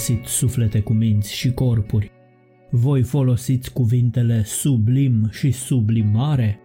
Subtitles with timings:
[0.00, 2.10] Bun găsit, suflete cu minți și corpuri!
[2.70, 6.58] Voi folosiți cuvintele sublim și sublimare?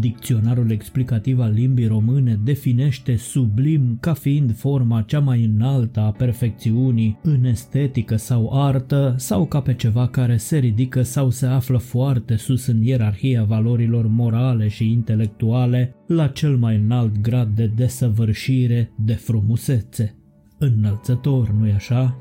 [0.00, 7.18] Dicționarul explicativ al limbii române definește sublim ca fiind forma cea mai înaltă a perfecțiunii
[7.22, 12.36] în estetică sau artă sau ca pe ceva care se ridică sau se află foarte
[12.36, 19.12] sus în ierarhia valorilor morale și intelectuale la cel mai înalt grad de desăvârșire de
[19.12, 20.16] frumusețe.
[20.58, 22.20] Înălțător, nu-i așa?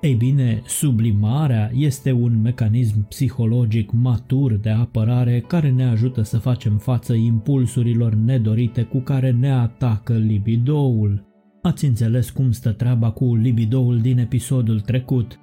[0.00, 6.76] Ei bine, sublimarea este un mecanism psihologic matur de apărare care ne ajută să facem
[6.76, 11.26] față impulsurilor nedorite cu care ne atacă libidoul.
[11.62, 15.40] Ați înțeles cum stă treaba cu libidoul din episodul trecut?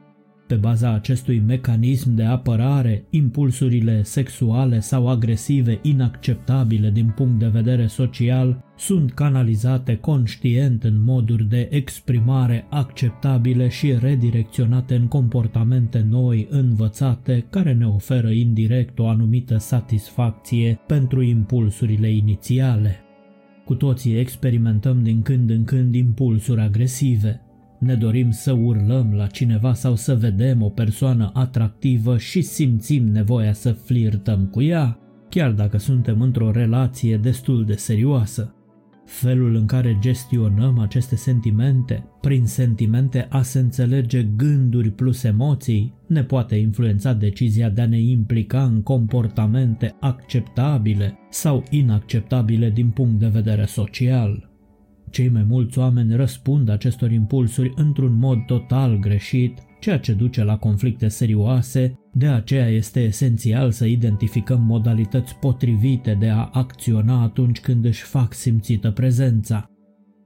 [0.47, 7.87] Pe baza acestui mecanism de apărare, impulsurile sexuale sau agresive inacceptabile din punct de vedere
[7.87, 17.45] social sunt canalizate conștient în moduri de exprimare acceptabile și redirecționate în comportamente noi învățate
[17.49, 23.01] care ne oferă indirect o anumită satisfacție pentru impulsurile inițiale.
[23.65, 27.41] Cu toții experimentăm din când în când impulsuri agresive,
[27.79, 33.53] ne dorim să urlăm la cineva sau să vedem o persoană atractivă și simțim nevoia
[33.53, 38.51] să flirtăm cu ea, chiar dacă suntem într-o relație destul de serioasă.
[39.05, 46.23] Felul în care gestionăm aceste sentimente, prin sentimente a se înțelege gânduri plus emoții, ne
[46.23, 53.27] poate influența decizia de a ne implica în comportamente acceptabile sau inacceptabile din punct de
[53.27, 54.46] vedere social.
[55.17, 60.57] Cei mai mulți oameni răspund acestor impulsuri într-un mod total greșit, ceea ce duce la
[60.57, 67.85] conflicte serioase, de aceea este esențial să identificăm modalități potrivite de a acționa atunci când
[67.85, 69.69] își fac simțită prezența.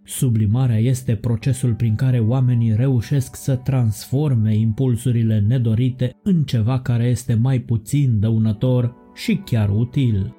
[0.03, 7.33] Sublimarea este procesul prin care oamenii reușesc să transforme impulsurile nedorite în ceva care este
[7.33, 10.35] mai puțin dăunător și chiar util.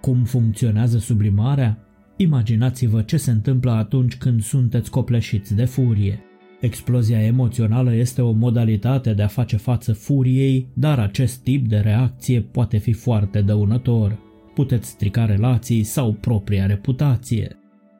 [0.00, 1.85] Cum funcționează sublimarea?
[2.16, 6.20] Imaginați-vă ce se întâmplă atunci când sunteți copleșiți de furie.
[6.60, 12.40] Explozia emoțională este o modalitate de a face față furiei, dar acest tip de reacție
[12.40, 14.18] poate fi foarte dăunător.
[14.54, 17.56] Puteți strica relații sau propria reputație.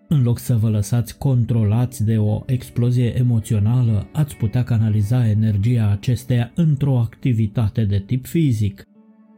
[0.08, 6.52] În loc să vă lăsați controlați de o explozie emoțională, ați putea canaliza energia acesteia
[6.54, 8.84] într-o activitate de tip fizic,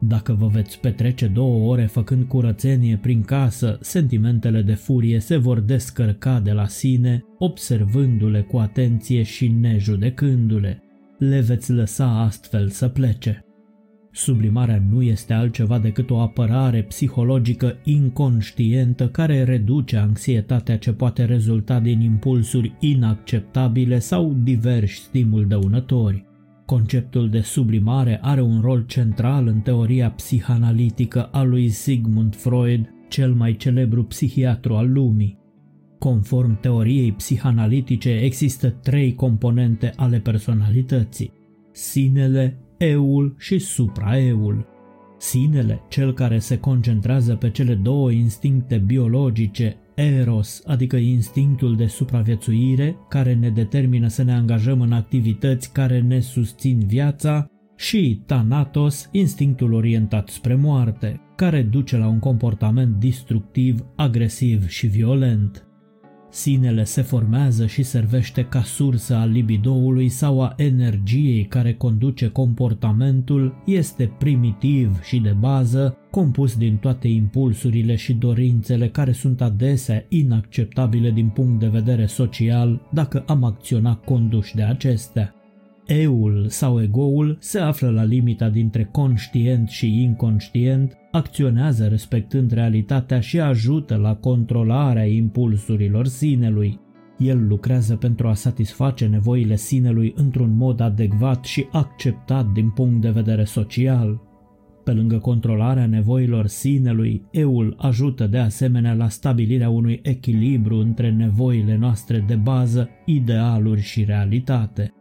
[0.01, 5.61] dacă vă veți petrece două ore făcând curățenie prin casă, sentimentele de furie se vor
[5.61, 10.83] descărca de la sine, observându-le cu atenție și nejudecându-le.
[11.19, 13.43] Le veți lăsa astfel să plece.
[14.13, 21.81] Sublimarea nu este altceva decât o apărare psihologică inconștientă care reduce anxietatea ce poate rezulta
[21.81, 26.28] din impulsuri inacceptabile sau diversi stimuli dăunători.
[26.69, 33.33] Conceptul de sublimare are un rol central în teoria psihanalitică a lui Sigmund Freud, cel
[33.33, 35.39] mai celebru psihiatru al lumii.
[35.99, 41.33] Conform teoriei psihanalitice, există trei componente ale personalității:
[41.73, 44.67] sinele, eul și supraeul.
[45.19, 52.97] Sinele, cel care se concentrează pe cele două instincte biologice, Eros, adică instinctul de supraviețuire
[53.09, 59.73] care ne determină să ne angajăm în activități care ne susțin viața, și Thanatos, instinctul
[59.73, 65.68] orientat spre moarte, care duce la un comportament destructiv, agresiv și violent.
[66.31, 73.63] Sinele se formează și servește ca sursă a libidoului sau a energiei care conduce comportamentul,
[73.65, 81.11] este primitiv și de bază, compus din toate impulsurile și dorințele care sunt adesea inacceptabile
[81.11, 85.38] din punct de vedere social dacă am acționat conduși de acestea.
[85.89, 93.41] Eul sau egoul se află la limita dintre conștient și inconștient, acționează respectând realitatea și
[93.41, 96.79] ajută la controlarea impulsurilor sinelui.
[97.19, 103.11] El lucrează pentru a satisface nevoile sinelui într-un mod adecvat și acceptat din punct de
[103.11, 104.21] vedere social.
[104.85, 111.77] Pe lângă controlarea nevoilor sinelui, eul ajută de asemenea la stabilirea unui echilibru între nevoile
[111.77, 114.93] noastre de bază, idealuri și realitate.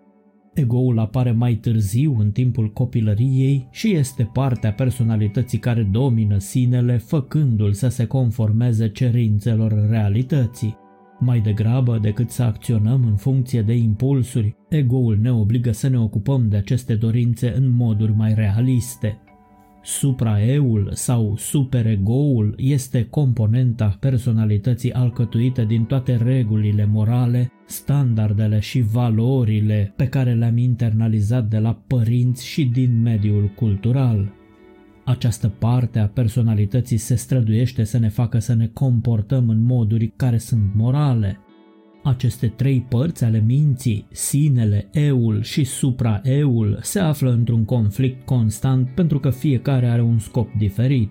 [0.57, 7.73] Egoul apare mai târziu în timpul copilăriei și este partea personalității care domină sinele, făcându-l
[7.73, 10.77] să se conformeze cerințelor realității.
[11.19, 16.47] Mai degrabă decât să acționăm în funcție de impulsuri, egoul ne obligă să ne ocupăm
[16.49, 19.21] de aceste dorințe în moduri mai realiste.
[19.89, 30.07] Supraeul sau superegoul este componenta personalității alcătuită din toate regulile morale, standardele și valorile pe
[30.07, 34.33] care le-am internalizat de la părinți și din mediul cultural.
[35.05, 40.37] Această parte a personalității se străduiește să ne facă să ne comportăm în moduri care
[40.37, 41.39] sunt morale.
[42.03, 49.19] Aceste trei părți ale minții, sinele, eul și supraeul, se află într-un conflict constant pentru
[49.19, 51.09] că fiecare are un scop diferit.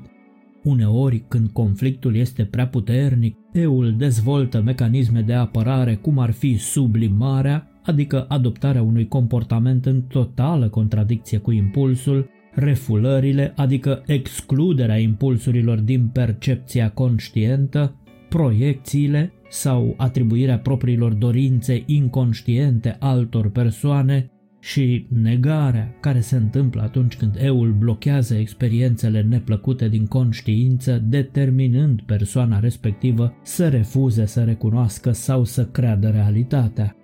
[0.62, 7.70] Uneori, când conflictul este prea puternic, eul dezvoltă mecanisme de apărare cum ar fi sublimarea,
[7.82, 16.90] adică adoptarea unui comportament în totală contradicție cu impulsul, refulările, adică excluderea impulsurilor din percepția
[16.90, 17.94] conștientă,
[18.28, 27.36] proiecțiile sau atribuirea propriilor dorințe inconștiente altor persoane și negarea care se întâmplă atunci când
[27.40, 35.66] eul blochează experiențele neplăcute din conștiință, determinând persoana respectivă să refuze să recunoască sau să
[35.66, 36.96] creadă realitatea.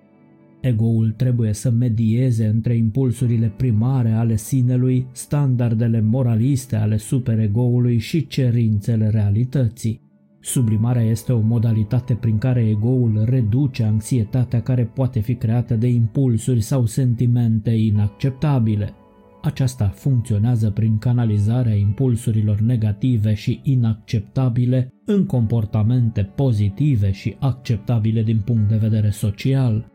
[0.61, 9.09] Egoul trebuie să medieze între impulsurile primare ale sinelui, standardele moraliste ale superegoului și cerințele
[9.09, 10.00] realității.
[10.44, 16.61] Sublimarea este o modalitate prin care egoul reduce anxietatea care poate fi creată de impulsuri
[16.61, 18.94] sau sentimente inacceptabile.
[19.43, 28.69] Aceasta funcționează prin canalizarea impulsurilor negative și inacceptabile în comportamente pozitive și acceptabile din punct
[28.69, 29.92] de vedere social.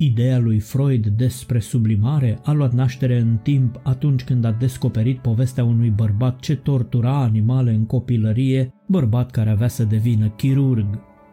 [0.00, 5.64] Ideea lui Freud despre sublimare a luat naștere în timp atunci când a descoperit povestea
[5.64, 10.86] unui bărbat ce tortura animale în copilărie, bărbat care avea să devină chirurg.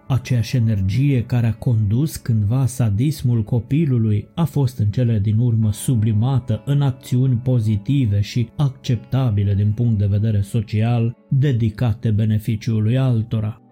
[0.07, 6.63] Aceeași energie care a condus cândva sadismul copilului a fost în cele din urmă sublimată
[6.65, 13.64] în acțiuni pozitive și acceptabile din punct de vedere social, dedicate beneficiului altora.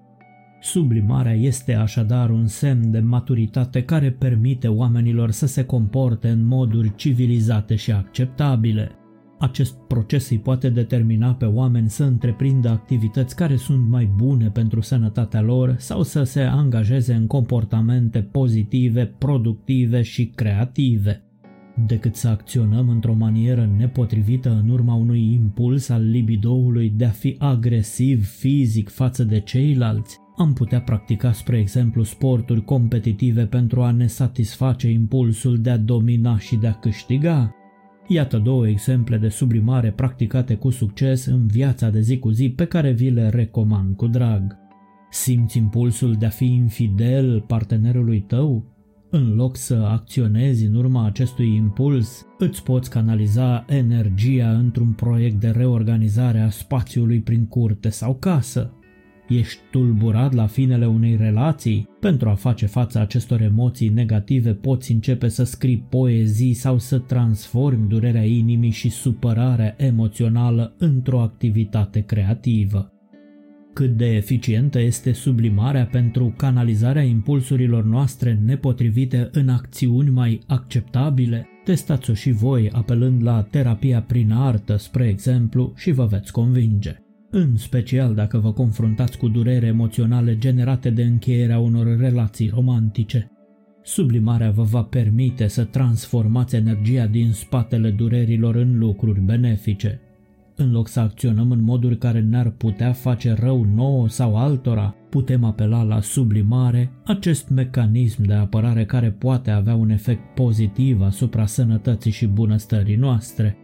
[0.64, 6.96] Sublimarea este așadar un semn de maturitate care permite oamenilor să se comporte în moduri
[6.96, 8.92] civilizate și acceptabile.
[9.40, 14.82] Acest proces îi poate determina pe oameni să întreprindă activități care sunt mai bune pentru
[14.82, 21.24] sănătatea lor sau să se angajeze în comportamente pozitive, productive și creative.
[21.88, 27.36] Decât să acționăm într-o manieră nepotrivită în urma unui impuls al libidoului de a fi
[27.40, 34.08] agresiv fizic față de ceilalți, am putea practica, spre exemplu, sporturi competitive pentru a ne
[34.08, 37.56] satisface impulsul de a domina și de a câștiga.
[38.08, 42.66] Iată două exemple de sublimare practicate cu succes în viața de zi cu zi pe
[42.66, 44.58] care vi le recomand cu drag.
[45.10, 48.72] Simți impulsul de a fi infidel partenerului tău?
[49.10, 55.50] În loc să acționezi în urma acestui impuls, îți poți canaliza energia într-un proiect de
[55.50, 58.74] reorganizare a spațiului prin curte sau casă.
[59.28, 61.88] Ești tulburat la finele unei relații?
[62.00, 67.88] Pentru a face față acestor emoții negative poți începe să scrii poezii sau să transformi
[67.88, 72.88] durerea inimii și supărarea emoțională într-o activitate creativă.
[73.74, 81.48] Cât de eficientă este sublimarea pentru canalizarea impulsurilor noastre nepotrivite în acțiuni mai acceptabile?
[81.64, 87.03] Testați-o și voi apelând la terapia prin artă, spre exemplu, și vă veți convinge
[87.36, 93.32] în special dacă vă confruntați cu durere emoționale generate de încheierea unor relații romantice.
[93.84, 100.02] Sublimarea vă va permite să transformați energia din spatele durerilor în lucruri benefice.
[100.56, 105.44] În loc să acționăm în moduri care ne-ar putea face rău nouă sau altora, putem
[105.44, 112.12] apela la sublimare, acest mecanism de apărare care poate avea un efect pozitiv asupra sănătății
[112.12, 113.58] și bunăstării noastre.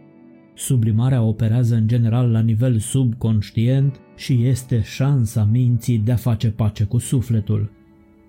[0.60, 6.84] Sublimarea operează în general la nivel subconștient și este șansa minții de a face pace
[6.84, 7.70] cu sufletul.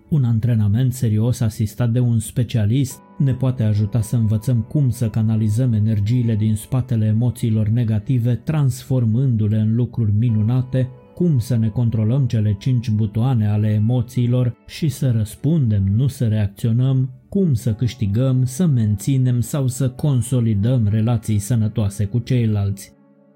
[0.10, 5.74] Un antrenament serios asistat de un specialist ne poate ajuta să învățăm cum să canalizăm
[5.74, 12.90] energiile din spatele emoțiilor negative, transformându-le în lucruri minunate, cum să ne controlăm cele cinci
[12.90, 19.68] butoane ale emoțiilor și să răspundem, nu să reacționăm, cum să câștigăm, să menținem sau
[19.68, 22.94] să consolidăm relații sănătoase cu ceilalți.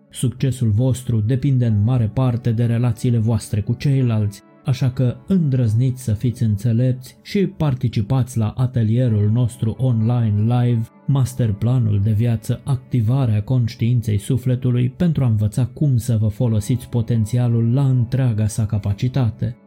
[0.10, 6.14] Succesul vostru depinde în mare parte de relațiile voastre cu ceilalți, așa că îndrăzniți să
[6.14, 14.90] fiți înțelepți și participați la atelierul nostru online live, masterplanul de viață, activarea conștiinței sufletului
[14.90, 19.58] pentru a învăța cum să vă folosiți potențialul la întreaga sa capacitate.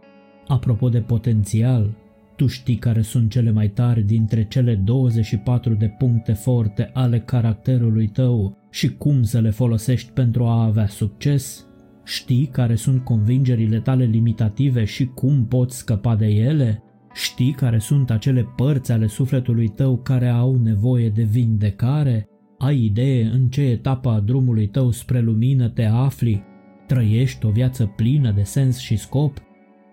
[0.47, 1.97] Apropo de potențial,
[2.39, 8.09] tu știi care sunt cele mai tari dintre cele 24 de puncte forte ale caracterului
[8.09, 11.67] tău și cum să le folosești pentru a avea succes?
[12.05, 16.83] Știi care sunt convingerile tale limitative și cum poți scăpa de ele?
[17.15, 22.29] Știi care sunt acele părți ale sufletului tău care au nevoie de vindecare?
[22.59, 26.43] Ai idee în ce etapă a drumului tău spre lumină te afli?
[26.87, 29.43] Trăiești o viață plină de sens și scop?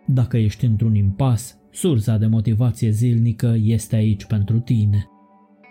[0.07, 5.09] Dacă ești într-un impas, sursa de motivație zilnică este aici pentru tine.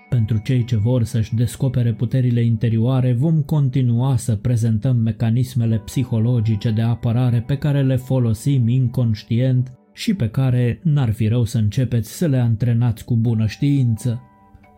[0.09, 6.83] Pentru cei ce vor să-și descopere puterile interioare, vom continua să prezentăm mecanismele psihologice de
[6.83, 12.27] apărare pe care le folosim inconștient și pe care n-ar fi rău să începeți să
[12.27, 14.23] le antrenați cu bună știință.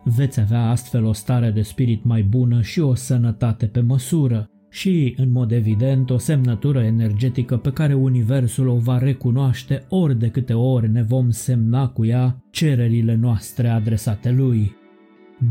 [0.04, 5.14] Veți avea astfel o stare de spirit mai bună și o sănătate pe măsură și,
[5.16, 10.52] în mod evident, o semnătură energetică pe care Universul o va recunoaște ori de câte
[10.52, 14.76] ori ne vom semna cu ea cererile noastre adresate lui.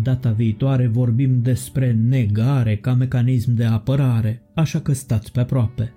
[0.04, 5.94] Data viitoare vorbim despre negare ca mecanism de apărare, așa că stați pe aproape.